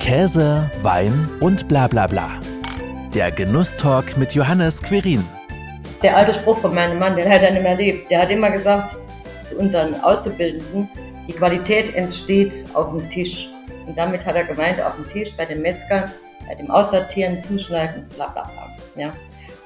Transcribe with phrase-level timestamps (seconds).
[0.00, 2.30] Käse, Wein und bla bla bla.
[3.14, 5.24] Der Genusstalk mit Johannes Querin.
[6.02, 8.10] Der alte Spruch von meinem Mann, den hat er nicht mehr erlebt.
[8.10, 8.96] Der hat immer gesagt
[9.48, 10.88] zu unseren Auszubildenden,
[11.28, 13.50] die Qualität entsteht auf dem Tisch.
[13.86, 16.10] Und damit hat er gemeint, auf dem Tisch bei den Metzgern,
[16.48, 18.76] bei dem Aussortieren, Zuschneiden, bla bla bla.
[18.96, 19.12] Ja.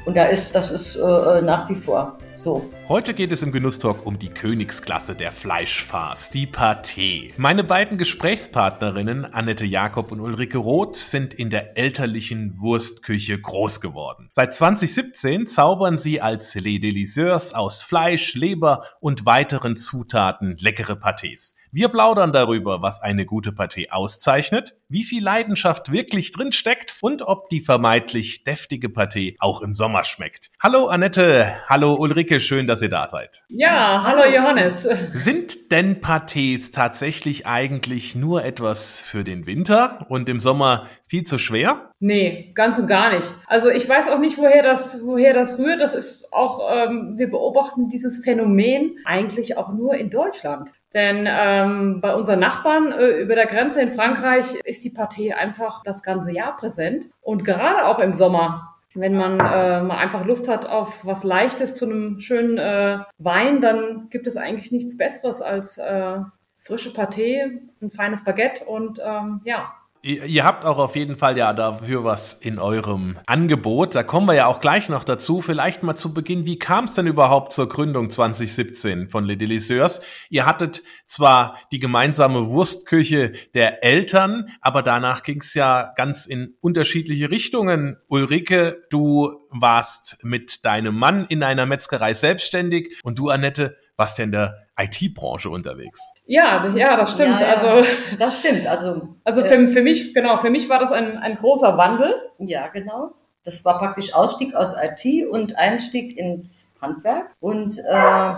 [0.04, 2.70] Und da ist, das ist äh, nach wie vor so.
[2.88, 7.32] Heute geht es im Genusstalk um die Königsklasse der Fleischfarce, die Pâté.
[7.36, 14.28] Meine beiden Gesprächspartnerinnen, Annette Jakob und Ulrike Roth, sind in der elterlichen Wurstküche groß geworden.
[14.30, 21.54] Seit 2017 zaubern sie als Les Deliceurs aus Fleisch, Leber und weiteren Zutaten leckere Pâtés.
[21.76, 27.22] Wir plaudern darüber, was eine gute Partie auszeichnet, wie viel Leidenschaft wirklich drin steckt und
[27.22, 30.52] ob die vermeintlich deftige Partie auch im Sommer schmeckt.
[30.62, 33.42] Hallo Annette, hallo Ulrike, schön, dass ihr da seid.
[33.48, 34.86] Ja, hallo Johannes.
[35.14, 41.38] Sind denn Pâtés tatsächlich eigentlich nur etwas für den Winter und im Sommer viel zu
[41.38, 41.90] schwer?
[41.98, 43.28] Nee, ganz und gar nicht.
[43.46, 45.80] Also ich weiß auch nicht, woher das, woher das rührt.
[45.80, 50.70] Das ist auch, ähm, wir beobachten dieses Phänomen eigentlich auch nur in Deutschland.
[50.94, 55.82] Denn ähm, bei unseren Nachbarn äh, über der Grenze in Frankreich ist die Partie einfach
[55.82, 57.10] das ganze Jahr präsent.
[57.20, 61.74] Und gerade auch im Sommer, wenn man äh, mal einfach Lust hat auf was Leichtes
[61.74, 66.18] zu einem schönen äh, Wein, dann gibt es eigentlich nichts Besseres als äh,
[66.58, 69.74] frische Pâté, ein feines Baguette und ähm, ja,
[70.06, 73.94] Ihr habt auch auf jeden Fall ja dafür was in eurem Angebot.
[73.94, 75.40] Da kommen wir ja auch gleich noch dazu.
[75.40, 80.02] Vielleicht mal zu Beginn, wie kam es denn überhaupt zur Gründung 2017 von Les Deliceurs?
[80.28, 86.54] Ihr hattet zwar die gemeinsame Wurstküche der Eltern, aber danach ging es ja ganz in
[86.60, 87.96] unterschiedliche Richtungen.
[88.08, 94.24] Ulrike, du warst mit deinem Mann in einer Metzgerei selbstständig und du, Annette, warst ja
[94.24, 96.00] in der IT-Branche unterwegs.
[96.26, 97.40] Ja, ja, das stimmt.
[97.40, 97.54] Ja, ja.
[97.54, 98.66] Also das stimmt.
[98.66, 102.14] Also also für, äh, für mich genau, für mich war das ein, ein großer Wandel.
[102.38, 103.12] Ja, genau.
[103.44, 108.34] Das war praktisch Ausstieg aus IT und Einstieg ins Handwerk und äh,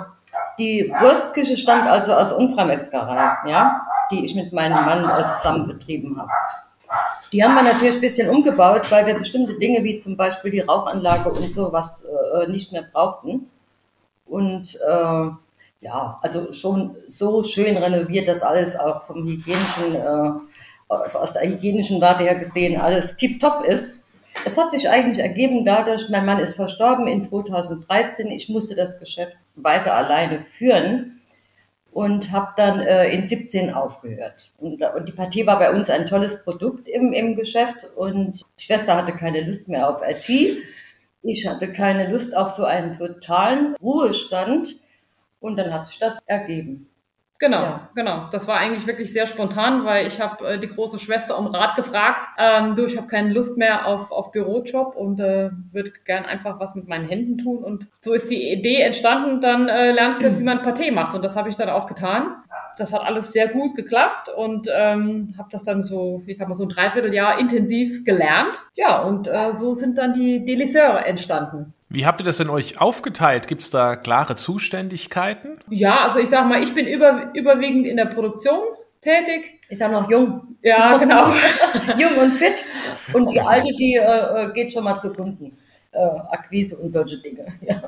[0.58, 5.66] die Wurstküche stammt also aus unserer Metzgerei, ja, die ich mit meinem Mann äh, zusammen
[5.66, 6.30] betrieben habe.
[7.32, 10.60] Die haben wir natürlich ein bisschen umgebaut, weil wir bestimmte Dinge wie zum Beispiel die
[10.60, 13.50] Rauchanlage und sowas äh, nicht mehr brauchten.
[14.26, 15.30] Und äh,
[15.86, 20.30] ja, also schon so schön renoviert, dass alles auch vom hygienischen, äh,
[20.88, 24.02] aus der hygienischen Warte her gesehen, alles tiptop ist.
[24.44, 28.26] Es hat sich eigentlich ergeben dadurch, mein Mann ist verstorben in 2013.
[28.28, 31.20] Ich musste das Geschäft weiter alleine führen
[31.92, 34.52] und habe dann äh, in 17 aufgehört.
[34.58, 38.64] Und, und, die Partie war bei uns ein tolles Produkt im, im Geschäft und die
[38.64, 40.58] Schwester hatte keine Lust mehr auf IT.
[41.22, 44.76] Ich hatte keine Lust auf so einen totalen Ruhestand.
[45.46, 46.88] Und dann hat sich das ergeben.
[47.38, 47.90] Genau, ja.
[47.94, 48.28] genau.
[48.32, 51.76] Das war eigentlich wirklich sehr spontan, weil ich habe äh, die große Schwester um Rat
[51.76, 52.20] gefragt.
[52.38, 56.58] Ähm, du, ich habe keine Lust mehr auf, auf Bürojob und äh, würde gern einfach
[56.58, 57.62] was mit meinen Händen tun.
[57.62, 61.14] Und so ist die Idee entstanden, dann äh, lernst du jetzt, wie man Paté macht.
[61.14, 62.42] Und das habe ich dann auch getan.
[62.78, 66.54] Das hat alles sehr gut geklappt und ähm, habe das dann so, ich sag mal,
[66.54, 68.58] so ein Dreivierteljahr intensiv gelernt.
[68.74, 71.74] Ja, und äh, so sind dann die Deliseurs entstanden.
[71.88, 73.46] Wie habt ihr das denn euch aufgeteilt?
[73.46, 75.58] Gibt es da klare Zuständigkeiten?
[75.70, 78.58] Ja, also ich sag mal, ich bin über, überwiegend in der Produktion
[79.00, 79.60] tätig.
[79.68, 80.56] Ist ja noch jung.
[80.62, 81.28] Ja, genau.
[81.98, 82.54] jung und fit.
[83.12, 85.56] Und die Alte, die äh, äh, geht schon mal zu Kunden.
[85.92, 85.98] Äh,
[86.30, 87.46] Akquise und solche Dinge.
[87.60, 87.82] Ja.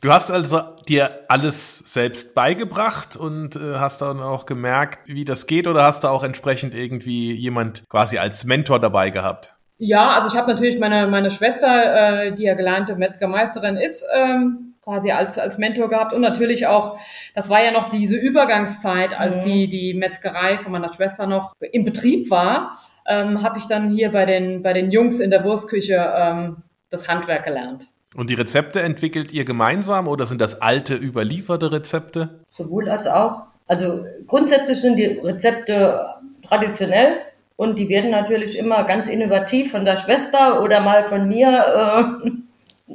[0.00, 5.46] Du hast also dir alles selbst beigebracht und äh, hast dann auch gemerkt, wie das
[5.46, 9.54] geht oder hast du auch entsprechend irgendwie jemand quasi als Mentor dabei gehabt?
[9.84, 14.74] Ja, also ich habe natürlich meine, meine Schwester, äh, die ja gelernte Metzgermeisterin ist, ähm,
[14.80, 17.00] quasi als, als Mentor gehabt und natürlich auch,
[17.34, 19.40] das war ja noch diese Übergangszeit, als mhm.
[19.50, 22.78] die, die Metzgerei von meiner Schwester noch im Betrieb war,
[23.08, 26.58] ähm, habe ich dann hier bei den, bei den Jungs in der Wurstküche ähm,
[26.90, 27.88] das Handwerk gelernt.
[28.14, 32.38] Und die Rezepte entwickelt ihr gemeinsam oder sind das alte überlieferte Rezepte?
[32.52, 33.46] Sowohl als auch.
[33.66, 36.06] Also grundsätzlich sind die Rezepte
[36.46, 37.16] traditionell
[37.56, 42.94] und die werden natürlich immer ganz innovativ von der Schwester oder mal von mir äh,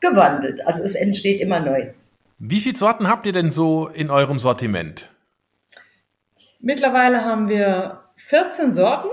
[0.00, 0.66] gewandelt.
[0.66, 2.08] Also es entsteht immer Neues.
[2.38, 5.10] Wie viele Sorten habt ihr denn so in eurem Sortiment?
[6.58, 9.08] Mittlerweile haben wir 14 Sorten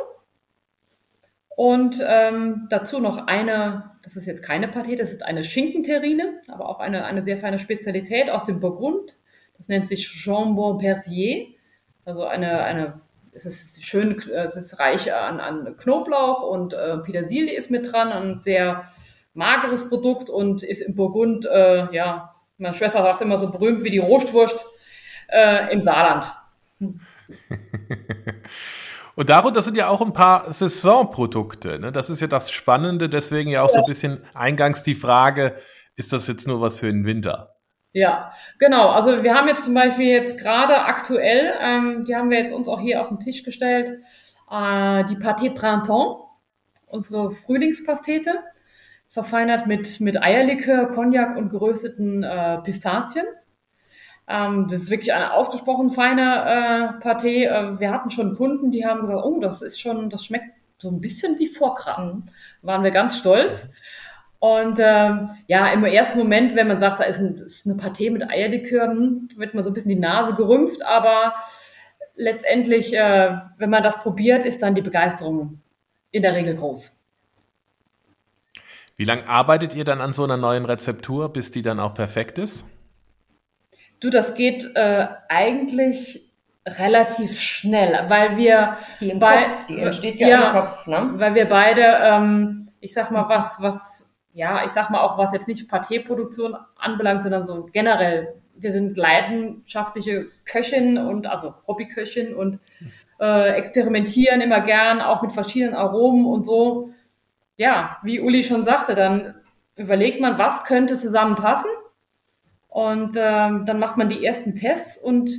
[1.55, 6.69] und ähm, dazu noch eine, das ist jetzt keine Paté, das ist eine Schinkenterrine, aber
[6.69, 9.17] auch eine, eine sehr feine Spezialität aus dem Burgund.
[9.57, 11.47] Das nennt sich Jambon Persier,
[12.05, 13.01] also eine, eine
[13.45, 18.09] es ist schön, es ist reich an, an Knoblauch und äh, Petersilie ist mit dran,
[18.11, 18.91] ein sehr
[19.33, 23.91] mageres Produkt und ist im Burgund, äh, ja, meine Schwester sagt immer so berühmt wie
[23.91, 24.65] die Rohstwurst
[25.27, 26.31] äh, im Saarland.
[29.15, 31.79] Und darunter sind ja auch ein paar Saisonprodukte.
[31.79, 31.91] Ne?
[31.91, 33.09] Das ist ja das Spannende.
[33.09, 33.73] Deswegen ja auch ja.
[33.73, 35.55] so ein bisschen eingangs die Frage,
[35.95, 37.56] ist das jetzt nur was für den Winter?
[37.97, 38.89] Ja, genau.
[38.89, 42.67] Also wir haben jetzt zum Beispiel jetzt gerade aktuell, ähm, die haben wir jetzt uns
[42.67, 43.89] auch hier auf den Tisch gestellt,
[44.51, 46.21] äh, die Pâté Printemps,
[46.85, 48.35] unsere Frühlingspastete,
[49.09, 53.25] verfeinert mit, mit Eierlikör, Cognac und gerösteten äh, Pistazien.
[54.27, 57.47] Ähm, das ist wirklich eine ausgesprochen feine äh, Pâté.
[57.47, 60.89] Äh, wir hatten schon Kunden, die haben gesagt, oh, das ist schon, das schmeckt so
[60.89, 62.25] ein bisschen wie Vorkragen.
[62.61, 63.67] Waren wir ganz stolz.
[64.39, 68.11] Und ähm, ja, im ersten Moment, wenn man sagt, da ist, ein, ist eine Pâté
[68.11, 71.33] mit Eierlikör, hm, wird man so ein bisschen die Nase gerümpft, aber
[72.15, 75.61] letztendlich, äh, wenn man das probiert, ist dann die Begeisterung
[76.11, 76.97] in der Regel groß.
[78.95, 82.39] Wie lange arbeitet ihr dann an so einer neuen Rezeptur, bis die dann auch perfekt
[82.39, 82.65] ist?
[83.99, 86.31] Du, das geht äh, eigentlich
[86.65, 91.13] relativ schnell, weil wir die im Kopf, die entsteht ja, ja, im Kopf, ne?
[91.15, 93.96] Weil wir beide, ähm, ich sag mal, was, was,
[94.37, 98.35] ja, ich sag mal auch, was jetzt nicht Partierproduktion anbelangt, sondern so generell.
[98.55, 102.59] Wir sind leidenschaftliche Köchin und also Hobbyköchin und
[103.19, 106.91] äh, experimentieren immer gern, auch mit verschiedenen Aromen und so.
[107.57, 109.33] Ja, wie Uli schon sagte, dann
[109.75, 111.71] überlegt man, was könnte zusammenpassen
[112.67, 115.31] und ähm, dann macht man die ersten Tests und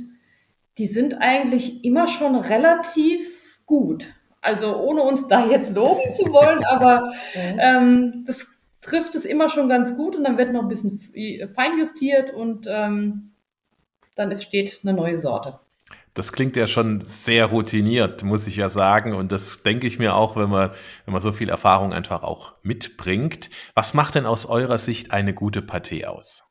[0.77, 4.13] die sind eigentlich immer schon relativ gut.
[4.41, 8.45] Also ohne uns da jetzt loben zu wollen, aber ähm, das
[8.81, 10.91] trifft es immer schon ganz gut und dann wird noch ein bisschen
[11.53, 13.31] feinjustiert und ähm,
[14.15, 15.59] dann entsteht eine neue Sorte.
[16.13, 19.13] Das klingt ja schon sehr routiniert, muss ich ja sagen.
[19.13, 20.71] Und das denke ich mir auch, wenn man,
[21.05, 23.49] wenn man so viel Erfahrung einfach auch mitbringt.
[23.75, 26.43] Was macht denn aus eurer Sicht eine gute Pâté aus?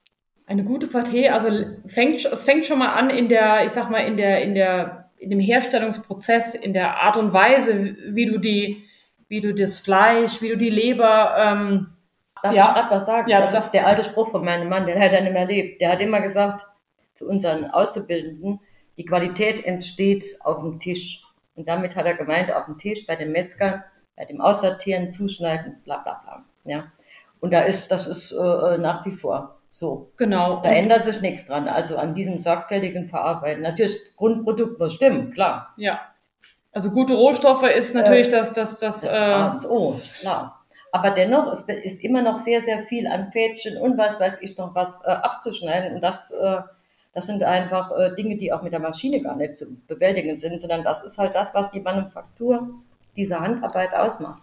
[0.46, 1.50] Eine gute Pâté, also
[1.84, 5.10] fängt, es fängt schon mal an in der, ich sag mal, in der, in der,
[5.18, 8.84] in dem Herstellungsprozess, in der Art und Weise, wie du die,
[9.28, 11.88] wie du das Fleisch, wie du die Leber, ähm,
[12.42, 12.68] Darf ja.
[12.68, 13.28] ich gerade was sagen?
[13.28, 15.42] Ja, das, das ist der alte Spruch von meinem Mann, den hat er nicht mehr
[15.42, 15.80] erlebt.
[15.80, 16.66] Der hat immer gesagt
[17.14, 18.60] zu unseren Auszubildenden,
[18.96, 21.22] die Qualität entsteht auf dem Tisch.
[21.56, 23.82] Und damit hat er gemeint, auf dem Tisch bei den Metzgern,
[24.16, 26.44] bei dem Aussortieren, Zuschneiden, bla bla bla.
[26.64, 26.92] Ja.
[27.40, 29.58] Und da ist, das ist äh, nach wie vor.
[29.70, 30.10] So.
[30.16, 30.60] Genau.
[30.62, 31.68] Da ändert sich nichts dran.
[31.68, 33.62] Also an diesem sorgfältigen Verarbeiten.
[33.62, 35.72] Natürlich, Grundprodukt muss stimmen, klar.
[35.76, 36.00] Ja.
[36.72, 40.57] Also gute Rohstoffe ist natürlich äh, das, das, das, das äh, oh, ist klar.
[40.98, 44.56] Aber dennoch, es ist immer noch sehr, sehr viel an Fädchen und was weiß ich
[44.58, 45.94] noch was äh, abzuschneiden.
[45.94, 46.56] Und das, äh,
[47.14, 50.60] das sind einfach äh, Dinge, die auch mit der Maschine gar nicht zu bewältigen sind,
[50.60, 52.70] sondern das ist halt das, was die Manufaktur
[53.16, 54.42] dieser Handarbeit ausmacht.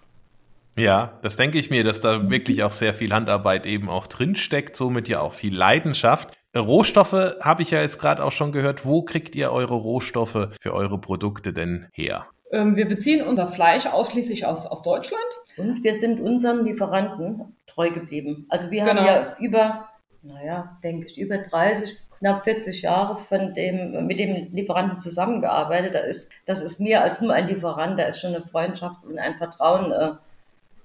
[0.78, 4.78] Ja, das denke ich mir, dass da wirklich auch sehr viel Handarbeit eben auch drinsteckt,
[4.78, 6.38] somit ja auch viel Leidenschaft.
[6.56, 8.86] Rohstoffe habe ich ja jetzt gerade auch schon gehört.
[8.86, 12.28] Wo kriegt ihr eure Rohstoffe für eure Produkte denn her?
[12.51, 15.22] Ähm, wir beziehen unser Fleisch ausschließlich aus, aus Deutschland.
[15.57, 18.46] Und wir sind unseren Lieferanten treu geblieben.
[18.50, 19.02] Also wir genau.
[19.02, 19.90] haben ja über,
[20.22, 25.94] naja, denke ich, über 30, knapp 40 Jahre von dem, mit dem Lieferanten zusammengearbeitet.
[25.94, 29.19] Das ist, das ist mehr als nur ein Lieferant, da ist schon eine Freundschaft und
[29.19, 30.12] ein Vertrauen äh,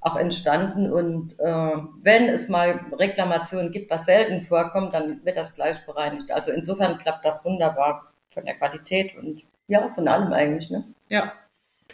[0.01, 0.93] auch entstanden.
[0.93, 6.31] Und äh, wenn es mal Reklamationen gibt, was selten vorkommt, dann wird das gleich bereinigt.
[6.31, 10.71] Also insofern klappt das wunderbar von der Qualität und ja, von allem eigentlich.
[10.71, 10.85] Ne?
[11.09, 11.33] Ja.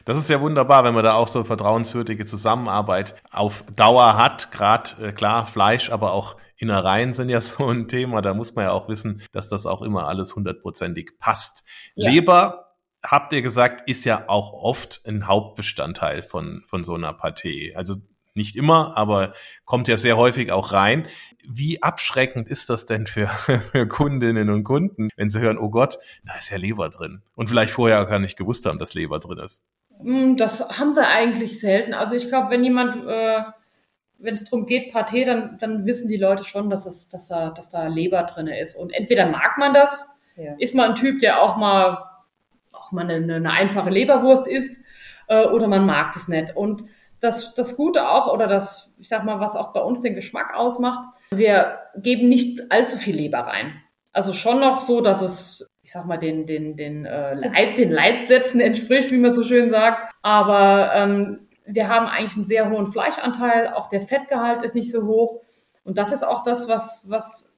[0.04, 4.53] Das ist ja wunderbar, wenn man da auch so vertrauenswürdige Zusammenarbeit auf Dauer hat.
[4.53, 8.22] Gerade äh, klar, Fleisch, aber auch Innereien sind ja so ein Thema.
[8.22, 11.65] Da muss man ja auch wissen, dass das auch immer alles hundertprozentig passt.
[11.94, 12.10] Ja.
[12.10, 17.74] Leber habt ihr gesagt, ist ja auch oft ein Hauptbestandteil von, von so einer Partie.
[17.76, 17.96] Also
[18.34, 19.32] nicht immer, aber
[19.65, 21.06] kommt ja sehr häufig auch rein.
[21.48, 23.29] Wie abschreckend ist das denn für,
[23.72, 27.22] für Kundinnen und Kunden, wenn sie hören, oh Gott, da ist ja Leber drin.
[27.34, 29.65] Und vielleicht vorher gar nicht gewusst haben, dass Leber drin ist.
[30.00, 31.94] Mm, das haben wir eigentlich selten.
[31.94, 33.43] Also ich glaube, wenn jemand, äh,
[34.19, 37.50] wenn es darum geht, Pâté, dann, dann wissen die Leute schon, dass, es, dass, da,
[37.50, 38.76] dass da Leber drin ist.
[38.76, 40.55] Und entweder mag man das, ja.
[40.58, 42.03] ist man ein Typ, der auch mal
[42.86, 44.81] auch mal eine, eine einfache Leberwurst isst
[45.29, 46.56] äh, oder man mag das nicht.
[46.56, 46.84] Und
[47.20, 50.55] das, das Gute auch, oder das, ich sag mal, was auch bei uns den Geschmack
[50.55, 53.72] ausmacht, wir geben nicht allzu viel Leber rein.
[54.12, 57.93] Also schon noch so, dass es, ich sag mal, den, den, den, äh, Leit, den
[57.93, 60.12] Leitsätzen entspricht, wie man so schön sagt.
[60.20, 65.06] Aber ähm, wir haben eigentlich einen sehr hohen Fleischanteil, auch der Fettgehalt ist nicht so
[65.06, 65.43] hoch.
[65.84, 67.56] Und das ist auch das, was, was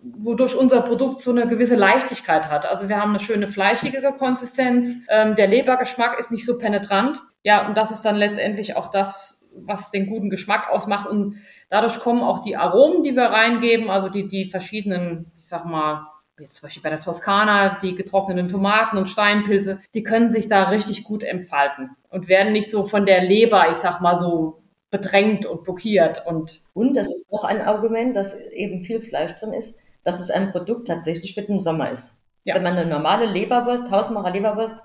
[0.00, 2.64] wodurch unser Produkt so eine gewisse Leichtigkeit hat.
[2.64, 4.94] Also wir haben eine schöne fleischige Konsistenz.
[5.08, 7.20] Ähm, der Lebergeschmack ist nicht so penetrant.
[7.42, 11.08] Ja, und das ist dann letztendlich auch das, was den guten Geschmack ausmacht.
[11.08, 11.38] Und
[11.70, 16.06] dadurch kommen auch die Aromen, die wir reingeben, also die, die verschiedenen, ich sag mal,
[16.38, 20.64] jetzt zum Beispiel bei der Toskana, die getrockneten Tomaten und Steinpilze, die können sich da
[20.64, 25.46] richtig gut entfalten und werden nicht so von der Leber, ich sag mal so, bedrängt
[25.46, 26.26] und blockiert.
[26.26, 30.30] Und, und das ist noch ein Argument, dass eben viel Fleisch drin ist, dass es
[30.30, 32.14] ein Produkt tatsächlich für den Sommer ist.
[32.44, 32.54] Ja.
[32.54, 34.76] Wenn man eine normale Leberwurst, Hausmacher Leberwurst,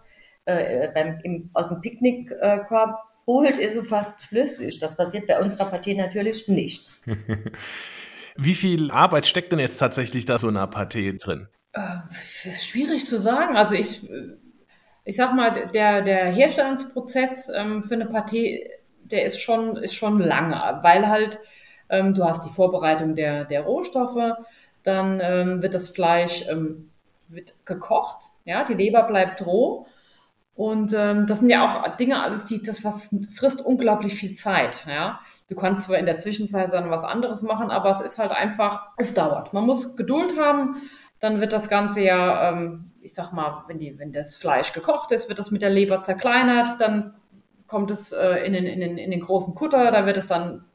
[0.45, 4.79] äh, beim, im, aus dem Picknickkorb holt, ist sie fast flüssig.
[4.79, 6.89] Das passiert bei unserer Partie natürlich nicht.
[8.35, 11.47] Wie viel Arbeit steckt denn jetzt tatsächlich da so in einer Partie drin?
[11.73, 11.97] Äh,
[12.55, 13.55] schwierig zu sagen.
[13.55, 14.07] Also ich,
[15.05, 18.69] ich sag mal, der, der Herstellungsprozess ähm, für eine Partie,
[19.03, 21.39] der ist schon, ist schon lange, weil halt
[21.89, 24.35] ähm, du hast die Vorbereitung der, der Rohstoffe,
[24.83, 26.89] dann ähm, wird das Fleisch ähm,
[27.27, 29.87] wird gekocht, ja, die Leber bleibt roh.
[30.55, 34.85] Und ähm, das sind ja auch Dinge alles, die das was frisst unglaublich viel Zeit,
[34.87, 35.19] ja.
[35.53, 38.87] Du kannst zwar in der Zwischenzeit dann was anderes machen, aber es ist halt einfach,
[38.97, 39.53] es dauert.
[39.53, 40.81] Man muss Geduld haben,
[41.19, 45.11] dann wird das Ganze ja, ähm, ich sag mal, wenn, die, wenn das Fleisch gekocht
[45.11, 47.13] ist, wird das mit der Leber zerkleinert, dann
[47.67, 50.65] kommt es äh, in, den, in, den, in den großen Kutter, da wird es dann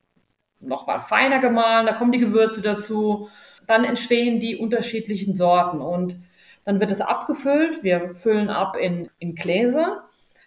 [0.60, 3.28] nochmal feiner gemahlen, da kommen die Gewürze dazu,
[3.66, 6.20] dann entstehen die unterschiedlichen Sorten und
[6.64, 7.82] dann wird es abgefüllt.
[7.82, 10.04] Wir füllen ab in, in Gläser,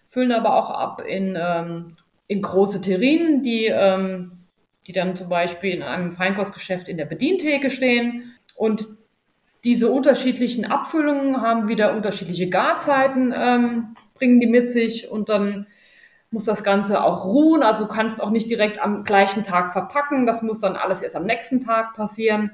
[0.08, 1.98] füllen aber auch ab in ähm,
[2.32, 4.32] in große Terrinen, die, ähm,
[4.88, 8.32] die dann zum Beispiel in einem Feinkostgeschäft in der Bedientheke stehen.
[8.56, 8.88] Und
[9.66, 15.68] diese unterschiedlichen Abfüllungen haben wieder unterschiedliche Garzeiten, ähm, bringen die mit sich und dann
[16.30, 17.64] muss das Ganze auch ruhen.
[17.64, 20.26] Also du kannst auch nicht direkt am gleichen Tag verpacken.
[20.26, 22.52] Das muss dann alles erst am nächsten Tag passieren.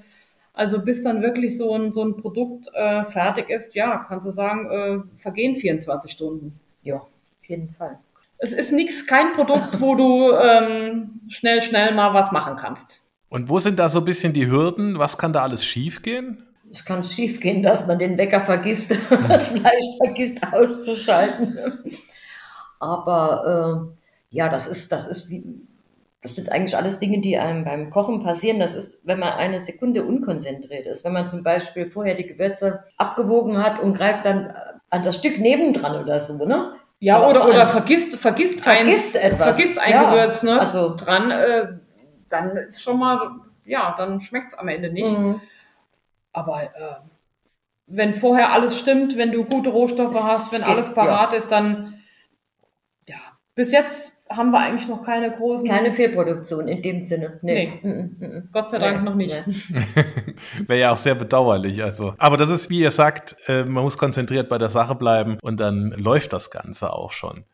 [0.54, 4.32] Also bis dann wirklich so ein, so ein Produkt äh, fertig ist, ja, kannst du
[4.32, 6.60] sagen, äh, vergehen 24 Stunden.
[6.82, 8.00] Ja, auf jeden Fall
[8.40, 13.02] es ist nichts, kein Produkt, wo du ähm, schnell, schnell mal was machen kannst.
[13.30, 15.00] Und wo sind da so ein bisschen die Hürden?
[15.00, 16.44] Was kann da alles schiefgehen?
[16.72, 18.92] Es kann schiefgehen, dass man den Wecker vergisst,
[19.28, 21.58] das Fleisch vergisst auszuschalten.
[22.80, 23.92] Aber
[24.32, 25.32] äh, ja, das ist, das ist
[26.28, 28.60] das sind eigentlich alles Dinge, die einem beim Kochen passieren.
[28.60, 31.06] Das ist, wenn man eine Sekunde unkonzentriert ist.
[31.06, 34.52] Wenn man zum Beispiel vorher die Gewürze abgewogen hat und greift dann
[34.90, 36.74] an das Stück nebendran oder so, ne?
[37.00, 39.56] Ja, oder, oder vergisst, vergisst, vergisst eins, etwas.
[39.56, 40.10] Vergisst ein ja.
[40.10, 40.60] Gewürz, ne?
[40.60, 41.68] Also dran, äh,
[42.30, 45.12] dann ist schon mal, ja, dann schmeckt es am Ende nicht.
[45.12, 45.42] Mhm.
[46.34, 46.68] Aber äh,
[47.86, 51.38] wenn vorher alles stimmt, wenn du gute Rohstoffe hast, wenn alles parat ja.
[51.38, 52.02] ist, dann
[53.08, 53.18] ja.
[53.56, 55.68] Bis jetzt haben wir eigentlich noch keine großen.
[55.68, 57.40] Keine Fehlproduktion in dem Sinne.
[57.42, 57.80] Nee.
[57.82, 57.90] nee.
[57.90, 58.50] Mm, mm, mm.
[58.52, 59.10] Gott sei Dank nee.
[59.10, 59.36] noch nicht.
[60.68, 61.84] Wäre ja auch sehr bedauerlich.
[61.84, 62.14] Also.
[62.18, 65.60] Aber das ist, wie ihr sagt, äh, man muss konzentriert bei der Sache bleiben und
[65.60, 67.46] dann läuft das Ganze auch schon.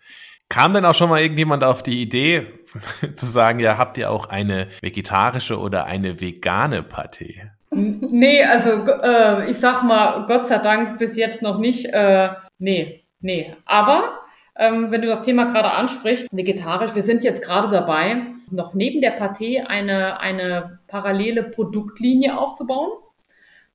[0.50, 2.48] Kam denn auch schon mal irgendjemand auf die Idee
[3.15, 7.50] zu sagen, ja, habt ihr auch eine vegetarische oder eine vegane Paté?
[7.72, 11.86] Nee, also äh, ich sag mal, Gott sei Dank bis jetzt noch nicht.
[11.92, 13.56] Äh, nee, nee.
[13.65, 14.20] Aber
[14.55, 19.01] ähm, wenn du das Thema gerade ansprichst, vegetarisch, wir sind jetzt gerade dabei, noch neben
[19.01, 22.91] der Paté eine, eine parallele Produktlinie aufzubauen.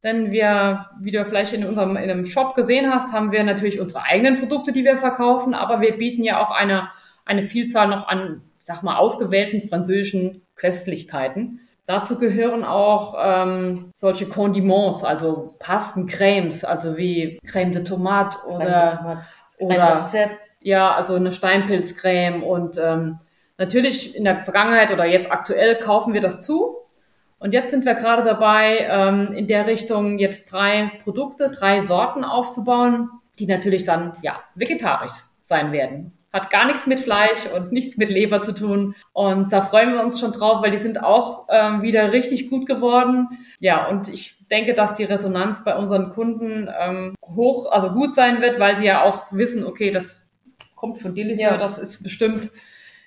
[0.04, 3.80] Denn wir, wie du vielleicht in unserem in einem Shop gesehen hast, haben wir natürlich
[3.80, 6.88] unsere eigenen Produkte, die wir verkaufen, aber wir bieten ja auch eine,
[7.25, 11.61] eine Vielzahl noch an, sag mal, ausgewählten französischen Köstlichkeiten.
[11.87, 19.25] Dazu gehören auch ähm, solche Condiments, also Pasten, Cremes, also wie Creme de Tomate oder,
[19.58, 19.97] oder
[20.68, 23.18] ja, also eine Steinpilzcreme und ähm,
[23.56, 26.76] natürlich in der Vergangenheit oder jetzt aktuell kaufen wir das zu.
[27.38, 32.22] Und jetzt sind wir gerade dabei, ähm, in der Richtung jetzt drei Produkte, drei Sorten
[32.22, 33.08] aufzubauen,
[33.38, 36.12] die natürlich dann ja vegetarisch sein werden.
[36.34, 38.94] Hat gar nichts mit Fleisch und nichts mit Leber zu tun.
[39.14, 42.66] Und da freuen wir uns schon drauf, weil die sind auch ähm, wieder richtig gut
[42.66, 43.28] geworden.
[43.60, 48.42] Ja, und ich denke, dass die Resonanz bei unseren Kunden ähm, hoch, also gut sein
[48.42, 50.27] wird, weil sie ja auch wissen, okay, das
[50.78, 51.58] kommt von Delicia, ja.
[51.58, 52.50] das ist bestimmt,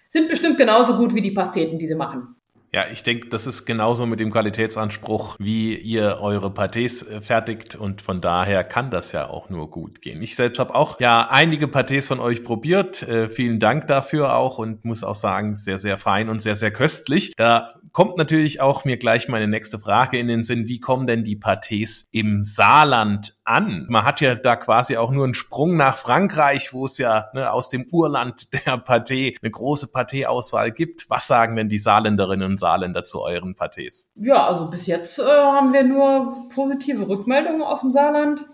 [0.10, 2.36] sind bestimmt genauso gut wie die Pasteten, die sie machen.
[2.74, 7.76] Ja, ich denke, das ist genauso mit dem Qualitätsanspruch, wie ihr eure Pâtés äh, fertigt
[7.76, 10.22] und von daher kann das ja auch nur gut gehen.
[10.22, 13.04] Ich selbst habe auch ja einige Pâtés von euch probiert.
[13.04, 16.72] Äh, vielen Dank dafür auch und muss auch sagen, sehr, sehr fein und sehr, sehr
[16.72, 17.34] köstlich.
[17.36, 20.68] Da kommt natürlich auch mir gleich meine nächste Frage in den Sinn.
[20.68, 23.86] Wie kommen denn die Pâtés im Saarland an?
[23.90, 27.52] Man hat ja da quasi auch nur einen Sprung nach Frankreich, wo es ja ne,
[27.52, 31.10] aus dem Urland der Pâté eine große Pâté-Auswahl gibt.
[31.10, 34.08] Was sagen denn die Saarländerinnen und Saarländer zu euren Pâtés?
[34.16, 38.48] Ja, also bis jetzt äh, haben wir nur positive Rückmeldungen aus dem Saarland.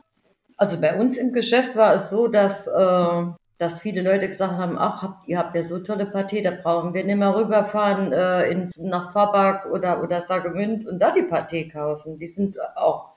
[0.57, 3.25] Also bei uns im Geschäft war es so, dass äh,
[3.57, 6.93] dass viele Leute gesagt haben, ach, habt, ihr habt ja so tolle Paté, da brauchen
[6.93, 11.71] wir nicht mehr rüberfahren äh, in, nach Fabak oder, oder Sagemünd und da die Paté
[11.71, 12.19] kaufen.
[12.19, 13.09] Die sind auch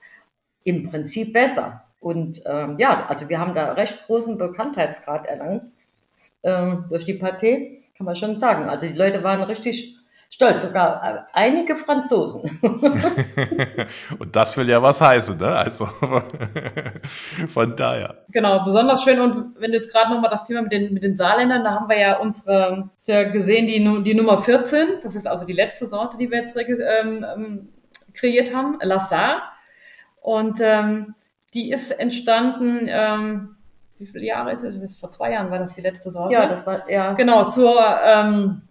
[0.64, 1.84] im Prinzip besser.
[2.00, 5.64] Und ähm, ja, also wir haben da recht großen Bekanntheitsgrad erlangt
[6.42, 8.68] ähm, durch die Pâté, kann man schon sagen.
[8.68, 9.99] Also die Leute waren richtig
[10.30, 12.58] stolz, sogar äh, einige Franzosen.
[14.18, 15.48] und das will ja was heißen, ne?
[15.48, 15.86] Also
[17.48, 18.24] von daher.
[18.28, 19.20] Genau, besonders schön.
[19.20, 21.88] Und wenn du jetzt gerade nochmal das Thema mit den, mit den Saarländern, da haben
[21.88, 26.16] wir ja unsere, ja gesehen, die, die Nummer 14, das ist also die letzte Sorte,
[26.16, 27.68] die wir jetzt ähm, ähm,
[28.14, 29.42] kreiert haben, La Saar.
[30.20, 31.14] Und ähm,
[31.54, 33.56] die ist entstanden, ähm,
[33.98, 34.74] wie viele Jahre ist es?
[34.74, 36.32] Das ist vor zwei Jahren war das die letzte Sorte.
[36.32, 37.12] Ja, das war, ja.
[37.14, 38.62] Genau, zur, ähm,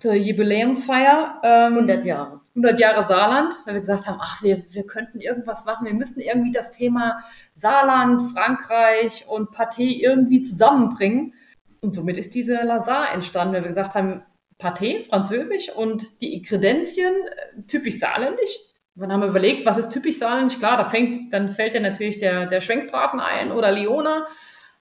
[0.00, 1.40] zur Jubiläumsfeier.
[1.42, 2.40] Ähm, 100 Jahre.
[2.56, 5.86] 100 Jahre Saarland, weil wir gesagt haben, ach, wir, wir könnten irgendwas machen.
[5.86, 7.22] Wir müssten irgendwie das Thema
[7.54, 11.34] Saarland, Frankreich und Pâté irgendwie zusammenbringen.
[11.82, 14.22] Und somit ist diese Lazare entstanden, weil wir gesagt haben,
[14.58, 18.58] Pâté, französisch und die Inkredenzien äh, typisch saarländisch.
[18.94, 20.58] Dann haben wir überlegt, was ist typisch saarländisch?
[20.58, 24.26] Klar, da fängt, dann fällt ja natürlich der, der Schwenkbraten ein oder Liona.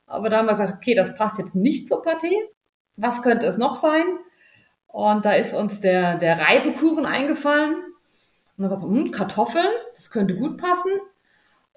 [0.08, 2.32] Aber da haben wir gesagt, okay, das passt jetzt nicht zur Pâté.
[2.96, 4.06] Was könnte es noch sein?
[4.96, 7.76] Und da ist uns der, der Reibekuchen eingefallen.
[7.76, 10.90] Und dann war so, hm, Kartoffeln, das könnte gut passen.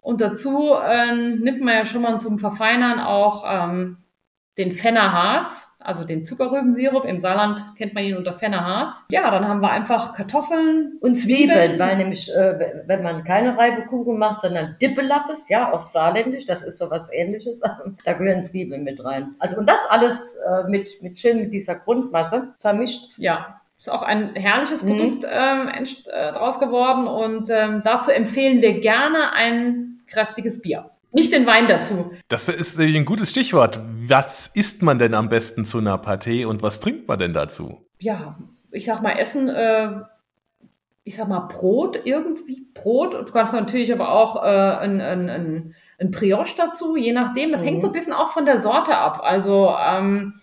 [0.00, 3.96] Und dazu äh, nimmt man ja schon mal zum Verfeinern auch ähm,
[4.56, 7.04] den Fennerharz, also den Zuckerrübensirup.
[7.04, 9.04] Im Saarland kennt man ihn unter Fennerharz.
[9.11, 14.18] Ja, dann haben wir einfach Kartoffeln und Zwiebeln, weil nämlich, äh, wenn man keine Reibekuchen
[14.18, 17.61] macht, sondern Dippelappes, ja, auf Saarländisch, das ist so was ähnliches,
[18.04, 19.35] da gehören Zwiebeln mit rein.
[19.38, 23.16] Also und das alles äh, mit, mit schön mit dieser Grundmasse vermischt.
[23.16, 24.97] Ja, ist auch ein herrliches mhm.
[24.97, 30.90] Produkt ähm, äh, draus geworden und ähm, dazu empfehlen wir gerne ein kräftiges Bier.
[31.12, 32.12] Nicht den Wein dazu.
[32.28, 33.80] Das ist ein gutes Stichwort.
[34.06, 37.86] Was isst man denn am besten zu einer Partie und was trinkt man denn dazu?
[37.98, 38.36] Ja,
[38.70, 40.02] ich sag mal, Essen, äh,
[41.04, 42.66] ich sag mal, Brot irgendwie.
[42.74, 43.14] Brot.
[43.14, 47.52] Du kannst natürlich aber auch äh, ein, ein, ein, ein Brioche dazu, je nachdem.
[47.52, 47.66] Das mhm.
[47.66, 49.20] hängt so ein bisschen auch von der Sorte ab.
[49.22, 50.34] Also, ähm,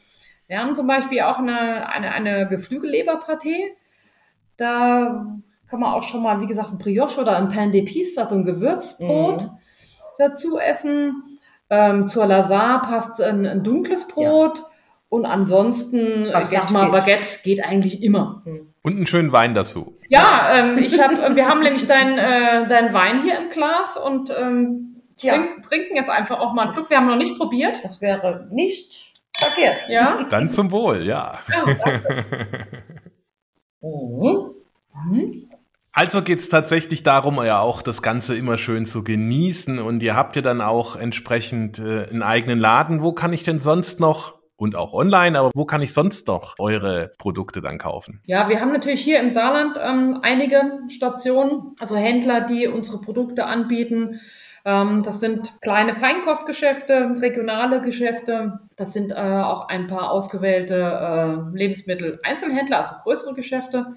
[0.47, 3.71] wir haben zum Beispiel auch eine, eine, eine Geflügelleberpartie.
[4.57, 5.27] Da
[5.67, 8.45] kann man auch schon mal, wie gesagt, ein Brioche oder ein Pain d'épices, also ein
[8.45, 9.43] Gewürzbrot.
[9.43, 9.57] Mhm
[10.17, 11.39] dazu essen.
[11.69, 14.59] Ähm, zur Lazare passt ein, ein dunkles Brot.
[14.59, 14.65] Ja.
[15.09, 18.41] Und ansonsten, Baguette ich sag mal, Baguette geht eigentlich immer.
[18.45, 18.73] Hm.
[18.81, 19.97] Und einen schönen Wein dazu.
[20.09, 24.31] Ja, ähm, ich hab, wir haben nämlich deinen äh, dein Wein hier im Glas und
[24.37, 26.89] ähm, trink, trinken jetzt einfach auch mal einen Schluck.
[26.89, 27.83] Wir haben noch nicht probiert.
[27.83, 29.89] Das wäre nicht verkehrt.
[29.89, 30.23] Ja.
[30.29, 31.39] Dann zum Wohl, ja.
[31.49, 32.01] ja
[33.81, 34.55] mhm.
[35.09, 35.49] Mhm.
[35.97, 40.13] Also geht es tatsächlich darum, ja auch das Ganze immer schön zu genießen und ihr
[40.13, 43.01] habt ja dann auch entsprechend äh, einen eigenen Laden.
[43.01, 46.55] Wo kann ich denn sonst noch und auch online, aber wo kann ich sonst noch
[46.59, 48.19] eure Produkte dann kaufen?
[48.25, 53.45] Ja, wir haben natürlich hier im Saarland ähm, einige Stationen, also Händler, die unsere Produkte
[53.45, 54.19] anbieten.
[54.65, 58.59] Ähm, das sind kleine Feinkostgeschäfte, regionale Geschäfte.
[58.75, 63.95] Das sind äh, auch ein paar ausgewählte äh, Lebensmittel-Einzelhändler, also größere Geschäfte.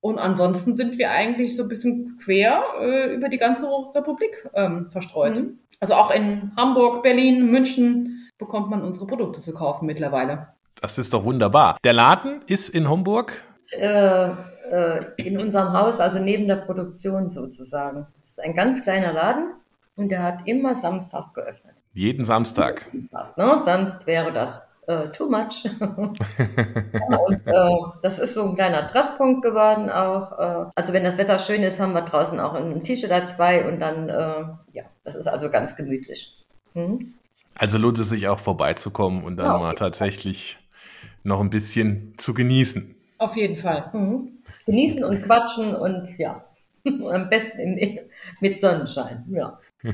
[0.00, 4.86] Und ansonsten sind wir eigentlich so ein bisschen quer äh, über die ganze Republik ähm,
[4.86, 5.36] verstreut.
[5.36, 5.58] Mhm.
[5.80, 10.48] Also auch in Hamburg, Berlin, München bekommt man unsere Produkte zu kaufen mittlerweile.
[10.80, 11.76] Das ist doch wunderbar.
[11.84, 13.44] Der Laden ist in Homburg?
[13.72, 14.30] Äh,
[14.70, 18.06] äh, in unserem Haus, also neben der Produktion sozusagen.
[18.22, 19.54] Das ist ein ganz kleiner Laden
[19.96, 21.74] und der hat immer samstags geöffnet.
[21.92, 22.88] Jeden Samstag.
[23.10, 23.60] Was, ne?
[23.64, 25.64] Sonst wäre das äh, too much.
[25.80, 27.70] und äh,
[28.02, 30.38] das ist so ein kleiner Treffpunkt geworden auch.
[30.38, 33.66] Äh, also wenn das Wetter schön ist, haben wir draußen auch ein T-Shirt oder zwei
[33.66, 36.44] und dann, äh, ja, das ist also ganz gemütlich.
[36.74, 37.14] Mhm.
[37.54, 41.10] Also lohnt es sich auch vorbeizukommen und dann ja, mal tatsächlich Fall.
[41.24, 42.94] noch ein bisschen zu genießen.
[43.18, 43.90] Auf jeden Fall.
[43.92, 44.38] Mhm.
[44.66, 46.44] Genießen und quatschen und ja,
[46.84, 48.00] am besten in,
[48.40, 49.24] mit Sonnenschein.
[49.28, 49.58] Ja.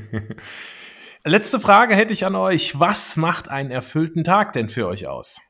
[1.27, 2.79] Letzte Frage hätte ich an euch.
[2.79, 5.41] Was macht einen erfüllten Tag denn für euch aus?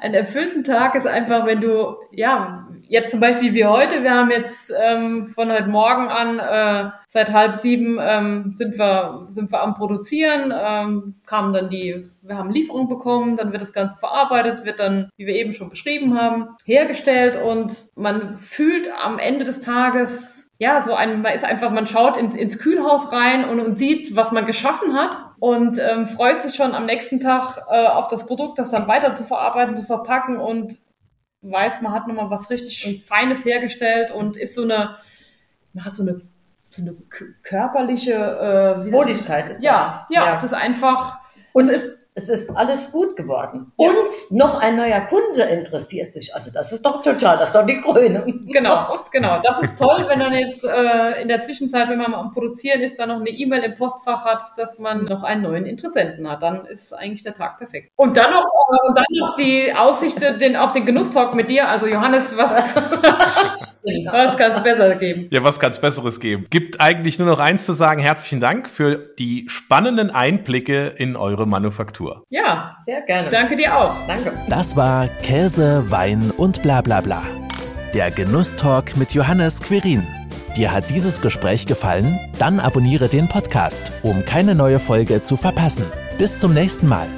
[0.00, 4.30] Ein erfüllten Tag ist einfach, wenn du, ja, jetzt zum Beispiel wie heute, wir haben
[4.30, 9.62] jetzt ähm, von heute Morgen an, äh, seit halb sieben ähm, sind, wir, sind wir
[9.62, 14.64] am Produzieren, ähm, kamen dann die, wir haben Lieferung bekommen, dann wird das Ganze verarbeitet,
[14.64, 19.58] wird dann, wie wir eben schon beschrieben haben, hergestellt und man fühlt am Ende des
[19.58, 23.76] Tages ja, so ein, man ist einfach, man schaut ins, ins Kühlhaus rein und, und
[23.76, 28.06] sieht, was man geschaffen hat und ähm, freut sich schon am nächsten Tag äh, auf
[28.06, 30.78] das Produkt, das dann weiter zu verarbeiten, zu verpacken und
[31.40, 34.98] weiß, man hat nochmal was richtig Feines hergestellt und ist so eine,
[35.72, 36.20] man hat so eine,
[36.70, 36.94] so eine
[37.42, 40.16] körperliche äh, Wohligkeit ist ja, das.
[40.16, 41.18] Ja, ja, es ist einfach,
[41.52, 43.72] und es ist es ist alles gut geworden.
[43.78, 43.88] Ja.
[43.88, 46.34] Und noch ein neuer Kunde interessiert sich.
[46.34, 48.46] Also das ist doch total, das ist doch die Krönung.
[48.52, 49.40] Genau, genau.
[49.42, 52.98] Das ist toll, wenn dann jetzt äh, in der Zwischenzeit, wenn man am Produzieren ist,
[52.98, 56.42] dann noch eine E-Mail im Postfach hat, dass man noch einen neuen Interessenten hat.
[56.42, 57.92] Dann ist eigentlich der Tag perfekt.
[57.96, 61.68] Und dann noch, äh, und dann noch die Aussicht den, auf den Genusstalk mit dir.
[61.68, 62.74] Also Johannes, was,
[63.84, 65.28] was kann es besser geben?
[65.30, 66.46] Ja, was kann es Besseres geben?
[66.50, 68.00] Gibt eigentlich nur noch eins zu sagen.
[68.00, 72.24] Herzlichen Dank für die spannenden Einblicke in eure Manufaktur.
[72.30, 73.30] Ja, sehr gerne.
[73.30, 73.94] Danke dir auch.
[74.06, 74.32] Danke.
[74.48, 77.22] Das war Käse, Wein und bla bla bla.
[77.94, 80.06] Der Genusstalk mit Johannes Querin.
[80.56, 82.18] Dir hat dieses Gespräch gefallen?
[82.38, 85.84] Dann abonniere den Podcast, um keine neue Folge zu verpassen.
[86.18, 87.08] Bis zum nächsten Mal.